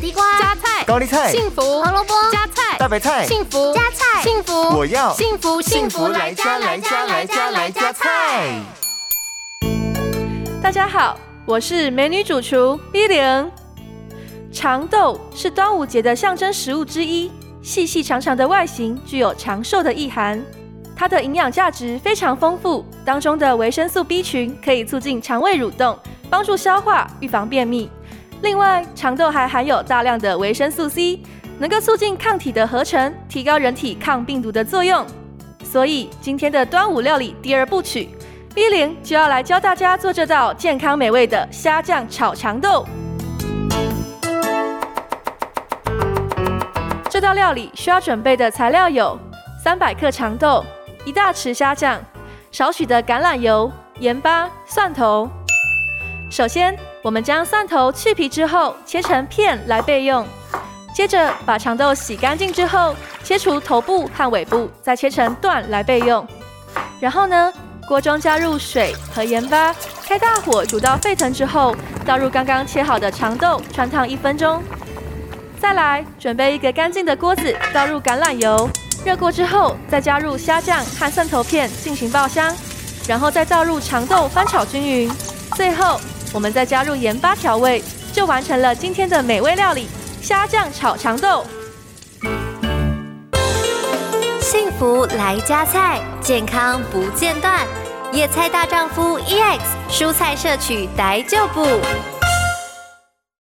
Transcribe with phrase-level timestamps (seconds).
[0.00, 8.62] 地瓜、加菜、高丽菜、幸福、胡萝卜、加菜、大白菜、幸福、加菜、幸福，我要幸福幸福来加来加来加来加菜。
[10.62, 13.52] 大家好，我是美女主厨 B 零。
[14.50, 17.30] 长豆是端午节的象征食物之一，
[17.60, 20.42] 细细长长的外形具有长寿的意涵。
[20.96, 25.98] 它的营养价值非常丰富，当中的维生素 B 群可以促进肠胃蠕动，
[26.30, 27.90] 帮助消化，预防便秘。
[28.42, 31.22] 另外，长豆还含有大量的维生素 C，
[31.58, 35.06] 能够促进抗体的合成，提高人体抗病毒的作用。
[35.62, 38.08] 所以，今天的端午料理第二部曲
[38.54, 42.86] ，B 零就要来教大家做这道健康美味的虾酱炒长豆。
[47.10, 49.18] 这道料理需要准备的材料有
[49.62, 50.64] 三百克长豆。
[51.04, 52.00] 一大匙虾酱，
[52.50, 55.28] 少许的橄榄油、盐巴、蒜头。
[56.30, 60.26] 首先，我们将蒜头去皮之后切成片来备用。
[60.94, 66.26] 接着，把长豆洗干净之后，切除头部和尾部，再切成段来备用。
[67.00, 67.52] 然后呢，
[67.88, 69.74] 锅中加入水和盐巴，
[70.06, 74.62] 开大火煮到沸腾之后，倒入刚刚切好的长豆，汆烫一分钟。
[75.58, 78.68] 再来，准备一个干净的锅子，倒入橄榄油。
[79.04, 82.54] 热过之后，再加入虾酱和蒜头片进行爆香，
[83.08, 85.10] 然后再倒入长豆翻炒均匀。
[85.54, 85.98] 最后，
[86.32, 89.88] 我们再加入盐巴调味，就完成了今天的美味料理——
[90.22, 91.44] 虾酱炒长豆。
[94.40, 97.66] 幸福来加菜，健康不间断。
[98.12, 101.64] 野菜大丈夫 EX，蔬菜摄取逮就补。